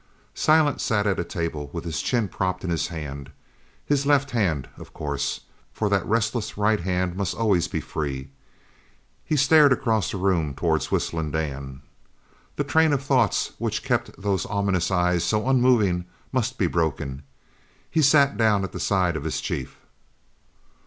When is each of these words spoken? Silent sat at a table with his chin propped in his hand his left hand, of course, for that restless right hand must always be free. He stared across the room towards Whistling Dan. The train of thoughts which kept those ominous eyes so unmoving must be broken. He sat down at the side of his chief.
Silent 0.33 0.81
sat 0.81 1.05
at 1.05 1.19
a 1.19 1.23
table 1.23 1.69
with 1.73 1.83
his 1.85 2.01
chin 2.01 2.27
propped 2.27 2.63
in 2.63 2.71
his 2.71 2.87
hand 2.87 3.31
his 3.85 4.03
left 4.03 4.31
hand, 4.31 4.67
of 4.77 4.95
course, 4.95 5.41
for 5.71 5.89
that 5.89 6.03
restless 6.07 6.57
right 6.57 6.79
hand 6.79 7.15
must 7.15 7.35
always 7.35 7.67
be 7.67 7.79
free. 7.79 8.31
He 9.23 9.35
stared 9.35 9.71
across 9.71 10.09
the 10.09 10.17
room 10.17 10.55
towards 10.55 10.89
Whistling 10.89 11.29
Dan. 11.29 11.83
The 12.55 12.63
train 12.63 12.93
of 12.93 13.03
thoughts 13.03 13.51
which 13.59 13.83
kept 13.83 14.19
those 14.19 14.47
ominous 14.47 14.89
eyes 14.89 15.23
so 15.23 15.47
unmoving 15.47 16.05
must 16.31 16.57
be 16.57 16.65
broken. 16.65 17.21
He 17.91 18.01
sat 18.01 18.37
down 18.37 18.63
at 18.63 18.71
the 18.71 18.79
side 18.79 19.15
of 19.15 19.23
his 19.23 19.39
chief. 19.39 19.77